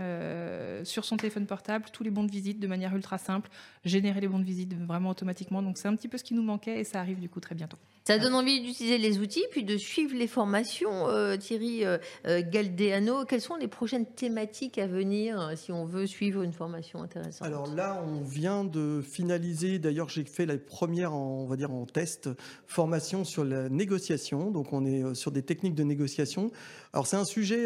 sur 0.84 1.04
son 1.04 1.16
téléphone 1.16 1.46
portable 1.46 1.87
tous 1.92 2.02
les 2.02 2.11
bons 2.11 2.25
de 2.25 2.30
visite 2.30 2.61
de 2.61 2.66
manière 2.66 2.94
ultra 2.94 3.18
simple, 3.18 3.50
générer 3.84 4.20
les 4.20 4.28
bons 4.28 4.38
de 4.38 4.44
visite 4.44 4.75
vraiment 4.87 5.11
automatiquement. 5.11 5.62
Donc, 5.62 5.78
c'est 5.78 5.88
un 5.88 5.96
petit 5.96 6.08
peu 6.08 6.18
ce 6.18 6.25
qui 6.25 6.34
nous 6.34 6.42
manquait 6.42 6.80
et 6.80 6.84
ça 6.84 7.00
arrive 7.00 7.20
du 7.20 7.28
coup 7.28 7.40
très 7.40 7.54
bientôt. 7.54 7.78
Ça 8.06 8.18
donne 8.18 8.34
envie 8.34 8.61
d'utiliser 8.61 8.99
les 8.99 9.18
outils, 9.18 9.46
puis 9.50 9.64
de 9.64 9.78
suivre 9.78 10.14
les 10.14 10.26
formations. 10.26 11.08
Euh, 11.08 11.38
Thierry 11.38 11.87
euh, 11.87 11.96
euh, 12.26 12.42
Galdeano, 12.46 13.25
quelles 13.25 13.40
sont 13.40 13.56
les 13.56 13.66
prochaines 13.66 14.04
thématiques 14.04 14.76
à 14.76 14.87
venir 14.87 15.52
si 15.56 15.73
on 15.73 15.87
veut 15.87 16.06
suivre 16.06 16.42
une 16.42 16.52
formation 16.52 17.02
intéressante? 17.02 17.46
Alors 17.49 17.66
là, 17.66 18.04
on 18.06 18.20
vient 18.20 18.62
de 18.62 19.00
finaliser, 19.00 19.78
d'ailleurs 19.78 20.11
j'ai 20.11 20.25
fait 20.25 20.44
la 20.44 20.58
première, 20.58 21.14
on 21.14 21.46
va 21.46 21.56
dire 21.56 21.73
en 21.73 21.87
test, 21.87 22.28
formation 22.66 23.25
sur 23.25 23.42
la 23.42 23.70
négociation. 23.70 24.50
Donc 24.50 24.75
on 24.75 24.84
est 24.84 25.14
sur 25.14 25.30
des 25.30 25.42
techniques 25.42 25.75
de 25.75 25.84
négociation. 25.84 26.50
Alors 26.92 27.06
c'est 27.06 27.16
un 27.16 27.25
sujet 27.25 27.64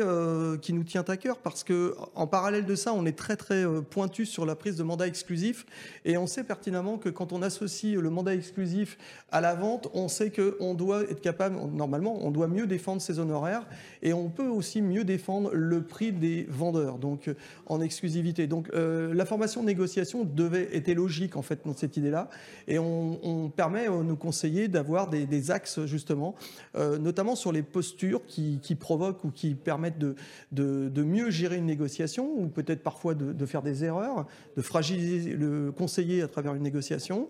qui 0.62 0.72
nous 0.72 0.84
tient 0.84 1.04
à 1.08 1.16
cœur 1.16 1.38
parce 1.38 1.64
que 1.64 1.96
en 2.14 2.28
parallèle 2.28 2.64
de 2.64 2.76
ça, 2.76 2.92
on 2.94 3.06
est 3.06 3.18
très 3.18 3.36
très 3.36 3.64
pointu 3.90 4.24
sur 4.24 4.46
la 4.46 4.54
prise 4.54 4.76
de 4.76 4.84
mandat 4.84 5.08
exclusif 5.08 5.66
et 6.04 6.16
on 6.16 6.28
sait 6.28 6.44
pertinemment 6.44 6.96
que 6.96 7.08
quand 7.08 7.32
on 7.32 7.42
associe 7.42 7.96
le 7.96 8.08
mandat 8.08 8.36
exclusif 8.36 8.98
à 9.32 9.40
la 9.40 9.56
vente, 9.56 9.88
on 9.94 10.06
sait 10.06 10.27
qu'on 10.30 10.74
doit 10.74 11.02
être 11.02 11.20
capable, 11.20 11.56
normalement, 11.72 12.18
on 12.24 12.30
doit 12.30 12.48
mieux 12.48 12.66
défendre 12.66 13.00
ses 13.00 13.18
honoraires 13.18 13.66
et 14.02 14.12
on 14.12 14.28
peut 14.28 14.46
aussi 14.46 14.82
mieux 14.82 15.04
défendre 15.04 15.50
le 15.52 15.82
prix 15.82 16.12
des 16.12 16.46
vendeurs, 16.48 16.98
donc 16.98 17.28
euh, 17.28 17.34
en 17.66 17.80
exclusivité. 17.80 18.46
Donc 18.46 18.70
euh, 18.74 19.12
la 19.14 19.24
formation 19.24 19.62
de 19.62 19.66
négociation 19.66 20.24
devait, 20.24 20.68
était 20.72 20.94
logique 20.94 21.36
en 21.36 21.42
fait 21.42 21.60
dans 21.64 21.74
cette 21.74 21.96
idée-là 21.96 22.28
et 22.66 22.78
on, 22.78 23.50
permet 23.54 23.86
à 23.86 23.90
nos 23.90 24.16
conseillers 24.16 24.68
d'avoir 24.68 25.08
des, 25.08 25.50
axes 25.50 25.84
justement, 25.86 26.34
euh, 26.76 26.98
notamment 26.98 27.34
sur 27.34 27.52
les 27.52 27.62
postures 27.62 28.24
qui, 28.26 28.60
provoquent 28.78 29.24
ou 29.24 29.30
qui 29.30 29.54
permettent 29.54 29.98
de, 29.98 30.14
de, 30.52 31.02
mieux 31.02 31.30
gérer 31.30 31.56
une 31.56 31.66
négociation 31.66 32.30
ou 32.36 32.48
peut-être 32.48 32.82
parfois 32.82 33.14
de, 33.14 33.32
de 33.32 33.46
faire 33.46 33.62
des 33.62 33.84
erreurs, 33.84 34.26
de 34.56 34.62
fragiliser 34.62 35.34
le 35.34 35.72
conseiller 35.72 36.22
à 36.22 36.28
travers 36.28 36.54
une 36.54 36.62
négociation. 36.62 37.28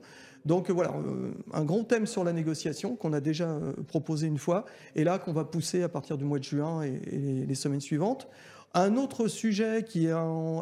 Donc 0.49 0.71
voilà, 0.71 0.93
euh, 0.93 1.31
un 1.52 1.62
grand 1.62 1.85
thème 1.85 2.07
sur 2.07 2.25
la 2.25 2.33
négociation 2.33 2.97
qu'on 2.97 3.12
a 3.12 3.21
déjà 3.21 3.50
euh, 3.50 3.75
proposé 3.87 4.26
une 4.26 4.38
fois, 4.38 4.64
et 4.97 5.05
là 5.05 5.19
qu'on 5.19 5.35
va 5.35 5.45
pousser 5.45 5.83
à 5.83 5.90
partir 5.90 6.17
du 6.17 6.25
mois 6.25 6.38
de 6.38 6.45
juin 6.45 6.83
et, 6.83 6.99
les 7.47 7.55
semaines 7.55 7.83
suivantes. 7.83 8.28
Un 8.73 8.97
autre 8.97 9.28
sujet 9.28 9.85
qui 9.85 10.07
est, 10.07 10.12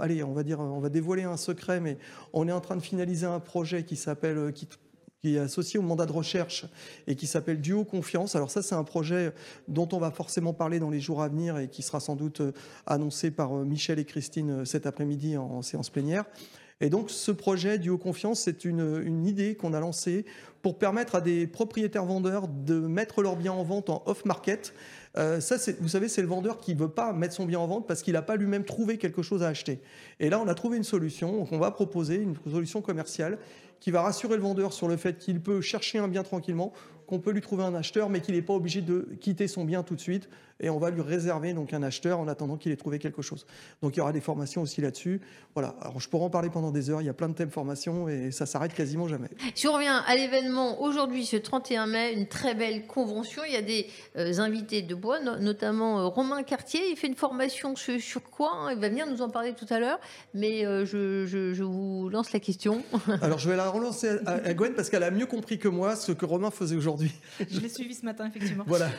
allez, 0.01 0.25
on 0.25 0.33
va 0.33 0.43
dire, 0.43 0.59
on 0.59 0.81
va 0.81 0.89
dévoiler 0.89 1.23
un 1.23 1.37
secret, 1.37 1.79
mais 1.79 1.99
on 2.33 2.49
est 2.49 2.53
en 2.53 2.61
train 2.61 2.75
de 2.75 2.83
finaliser 2.83 3.27
un 3.27 3.39
projet 3.39 3.85
qui 3.85 3.95
s'appelle, 3.95 4.39
euh, 4.39 4.51
qui, 4.51 4.67
est 5.23 5.39
associé 5.39 5.79
au 5.79 5.83
mandat 5.83 6.07
de 6.07 6.13
recherche 6.13 6.67
et 7.07 7.15
qui 7.15 7.29
s'appelle 7.29 7.61
Duo 7.61 7.85
Confiance. 7.85 8.35
Alors 8.35 8.51
ça, 8.51 8.63
c'est 8.63 8.75
un 8.75 8.85
projet 8.85 9.33
dont 9.69 9.89
on 9.93 9.99
va 9.99 10.11
forcément 10.11 10.53
parler 10.53 10.81
dans 10.81 10.91
les 10.91 11.01
jours 11.01 11.23
à 11.23 11.29
venir 11.29 11.59
et 11.59 11.69
qui 11.69 11.83
sera 11.83 12.01
sans 12.01 12.17
doute 12.17 12.43
annoncé 12.87 13.31
par 13.31 13.53
Michel 13.53 14.01
et 14.01 14.05
Christine 14.05 14.65
cet 14.65 14.87
après-midi 14.87 15.37
en 15.37 15.63
séance 15.63 15.91
plénière. 15.91 16.25
Et 16.81 16.91
donc 16.91 17.11
ce 17.11 17.31
projet 17.31 17.79
du 17.79 17.89
haut 17.89 17.99
confiance, 17.99 18.41
c'est 18.41 18.65
une, 18.65 19.25
idée 19.27 19.55
qu'on 19.55 19.73
a 19.73 19.81
lancée 19.81 20.27
pour 20.61 20.79
permettre 20.79 21.15
à 21.15 21.21
des 21.21 21.47
propriétaires 21.47 22.05
vendeurs 22.05 22.49
de 22.49 22.75
mettre 22.75 23.23
leurs 23.23 23.37
biens 23.37 23.53
en 23.53 23.63
vente 23.63 23.89
en 23.89 24.03
off-market. 24.07 24.75
Euh, 25.17 25.41
ça, 25.41 25.57
vous 25.81 25.89
savez, 25.89 26.09
c'est 26.09 26.21
le 26.21 26.29
vendeur 26.29 26.59
qui 26.59 26.75
ne 26.75 26.81
veut 26.81 26.91
pas 26.91 27.13
mettre 27.15 27.35
son 27.35 27.47
bien 27.47 27.61
en 27.61 27.67
vente 27.67 27.87
parce 27.87 28.03
qu'il 28.03 28.13
n'a 28.13 28.23
pas 28.23 28.37
lui-même 28.37 28.65
trouvé 28.65 28.99
quelque 28.99 29.23
chose 29.23 29.43
à 29.43 29.49
acheter. 29.49 29.81
Et 30.21 30.29
là, 30.29 30.39
on 30.39 30.49
a 30.49 30.55
trouvé 30.55 30.77
une 30.77 30.85
solution. 30.85 31.37
Donc, 31.37 31.53
on 31.53 31.59
va 31.59 31.71
proposer 31.71 32.17
une 32.17 32.37
solution 32.51 32.83
commerciale 32.83 33.39
qui 33.81 33.91
va 33.91 34.03
rassurer 34.03 34.37
le 34.37 34.43
vendeur 34.43 34.73
sur 34.73 34.89
le 34.89 34.97
fait 34.97 35.17
qu'il 35.19 35.41
peut 35.41 35.61
chercher 35.61 35.99
un 35.99 36.09
bien 36.09 36.23
tranquillement, 36.23 36.73
qu'on 37.07 37.21
peut 37.21 37.31
lui 37.31 37.41
trouver 37.41 37.65
un 37.65 37.75
acheteur, 37.75 38.11
mais 38.11 38.21
qu'il 38.21 38.35
n'est 38.35 38.43
pas 38.43 38.55
obligé 38.55 38.83
de 38.83 39.09
quitter 39.21 39.49
son 39.49 39.65
bien 39.65 39.83
tout 39.83 39.95
de 39.95 40.01
suite. 40.01 40.29
Et 40.61 40.71
on 40.71 40.79
va 40.79 40.91
lui 40.91 41.03
réserver 41.03 41.53
donc 41.53 41.73
un 41.73 41.83
acheteur 41.83 42.19
en 42.19 42.29
attendant 42.29 42.57
qu'il 42.57 42.73
ait 42.73 42.77
trouvé 42.77 42.99
quelque 42.99 43.23
chose. 43.23 43.47
Donc 43.83 43.97
il 43.97 43.99
y 43.99 44.01
aura 44.01 44.13
des 44.13 44.21
formations 44.21 44.63
aussi 44.63 44.81
là-dessus. 44.81 45.21
Voilà. 45.55 45.75
Alors 45.81 46.01
je 46.01 46.09
pourrais 46.09 46.25
en 46.25 46.31
parler 46.31 46.51
pendant 46.51 46.71
des 46.71 46.91
heures. 46.91 47.03
Il 47.03 47.07
y 47.07 47.11
a 47.11 47.15
plein 47.15 47.29
de 47.29 47.35
thèmes 47.35 47.51
formation 47.51 48.09
et 48.09 48.31
ça 48.31 48.47
s'arrête 48.47 48.75
quasiment 48.75 49.09
jamais. 49.09 49.29
Si 49.55 49.67
on 49.67 49.73
revient 49.73 50.03
à 50.07 50.15
l'événement 50.15 50.83
aujourd'hui, 50.83 51.25
ce 51.25 51.37
31 51.37 51.87
mai, 51.87 52.13
une 52.13 52.27
très 52.27 52.55
belle 52.55 52.87
convention. 52.87 53.43
Il 53.47 53.53
y 53.53 53.57
a 53.57 53.63
des 53.63 53.87
euh, 54.17 54.39
invités 54.39 54.83
de 54.83 54.95
bois, 54.95 55.21
notamment 55.21 56.01
euh, 56.01 56.07
Romain 56.07 56.43
Cartier. 56.43 56.81
Il 56.91 56.97
fait 56.97 57.07
une 57.07 57.15
formation 57.15 57.75
sur, 57.77 58.23
quoi 58.23 58.53
hein? 58.53 58.73
Il 58.73 58.79
va 58.79 58.89
venir 58.89 59.07
nous 59.07 59.23
en 59.23 59.31
parler 59.31 59.55
tout 59.55 59.67
à 59.71 59.79
l'heure. 59.79 59.99
Mais 60.35 60.67
euh, 60.67 60.85
je, 60.85 61.27
je, 61.27 61.63
vous 61.63 62.09
lance 62.09 62.33
la 62.33 62.41
question. 62.41 62.83
Alors 63.23 63.39
je 63.39 63.49
vais 63.49 63.57
la 63.57 63.69
relancer 63.69 64.19
à, 64.27 64.55
Gwen 64.55 64.75
parce 64.75 64.91
qu'elle 64.91 65.03
a 65.03 65.11
mieux 65.11 65.27
compris 65.27 65.59
que 65.59 65.69
moi 65.69 65.97
ce 65.97 66.13
que 66.13 66.25
Romain 66.25 66.51
faisait 66.51 66.77
aujourd'hui. 66.77 67.13
Je 67.51 67.61
l'ai 67.61 67.69
suivi 67.69 67.95
ce 67.95 68.05
matin, 68.05 68.27
effectivement. 68.27 68.65
Voilà. 68.67 68.91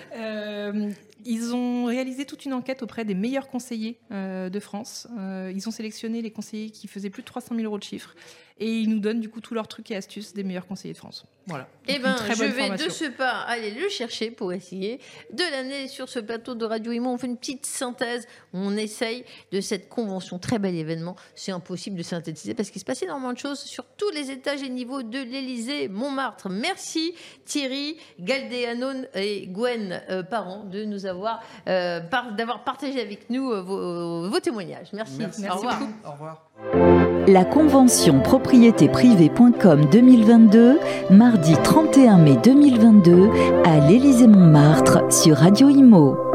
Ils 1.30 1.54
ont 1.54 1.84
réalisé 1.84 2.26
toute 2.26 2.46
une 2.46 2.54
enquête 2.54 2.84
auprès 2.84 3.04
des 3.04 3.14
meilleurs 3.14 3.50
conseillers 3.50 4.00
euh, 4.12 4.50
de 4.50 4.60
France. 4.62 5.10
Euh, 5.20 5.52
ils 5.54 5.68
ont 5.68 5.72
sélectionné 5.72 6.22
les 6.22 6.32
conseillers 6.32 6.70
qui 6.70 6.88
faisaient 6.88 7.10
plus 7.10 7.22
de 7.22 7.28
300 7.28 7.54
000 7.54 7.66
euros 7.66 7.78
de 7.78 7.84
chiffre 7.84 8.16
et 8.60 8.80
ils 8.80 8.90
nous 8.90 9.00
donnent 9.00 9.20
du 9.20 9.30
coup 9.30 9.42
tous 9.42 9.54
leurs 9.54 9.68
trucs 9.68 9.92
et 9.92 9.96
astuces 9.96 10.34
des 10.34 10.44
meilleurs 10.44 10.68
conseillers 10.68 10.94
de 10.94 10.98
France. 10.98 11.26
Voilà. 11.48 11.66
Eh 11.88 12.00
ben, 12.00 12.18
je 12.28 12.44
vais 12.44 12.70
de 12.72 12.90
ce 12.90 13.06
pas 13.06 13.40
aller 13.48 13.72
le 13.72 13.88
chercher 13.88 14.32
pour 14.32 14.52
essayer 14.52 15.00
de 15.32 15.44
l'année 15.50 15.88
sur 15.88 16.10
ce 16.10 16.20
plateau 16.20 16.56
de 16.56 16.66
Radio 16.66 16.92
Imo. 16.92 17.10
On 17.10 17.18
fait 17.18 17.28
une 17.28 17.38
petite 17.38 17.66
synthèse. 17.66 18.28
On 18.52 18.76
essaye 18.76 19.24
de 19.54 19.62
cette 19.62 19.88
convention. 19.88 20.40
Très 20.40 20.60
bel 20.60 20.76
événement. 20.76 21.16
C'est 21.36 21.54
impossible 21.54 21.96
de 21.96 22.04
synthétiser 22.04 22.54
parce 22.54 22.70
qu'il 22.70 22.82
se 22.82 22.86
passe 22.86 23.02
énormément 23.02 23.32
de 23.32 23.38
choses 23.38 23.62
sur 23.62 23.86
tous 23.96 24.10
les 24.10 24.30
étages 24.30 24.62
et 24.62 24.68
niveaux 24.68 25.04
de 25.04 25.20
l'Élysée 25.20 25.88
Montmartre. 25.88 26.50
Merci 26.50 27.16
Thierry, 27.46 27.96
Galdéanon 28.20 29.06
et 29.16 29.48
Gwen 29.48 30.02
euh, 30.10 30.24
Parent 30.24 30.66
de 30.66 30.84
nous 30.84 31.06
avoir 31.06 31.42
euh, 31.70 32.02
d'avoir 32.36 32.66
partagé 32.66 33.00
avec 33.00 33.30
nous 33.30 33.52
euh, 33.54 33.62
vos, 33.62 34.40
témoignages. 34.42 34.92
Merci. 34.92 35.20
Merci. 35.20 35.48
Au 35.48 35.56
revoir. 35.56 35.82
Au 36.06 36.12
revoir. 36.12 36.87
La 37.28 37.44
convention 37.44 38.22
propriétéprivée.com 38.22 39.86
2022, 39.92 40.80
mardi 41.10 41.56
31 41.62 42.20
mai 42.20 42.38
2022, 42.42 43.30
à 43.66 43.86
l'Élysée-Montmartre 43.86 45.12
sur 45.12 45.36
Radio 45.36 45.68
Imo. 45.68 46.27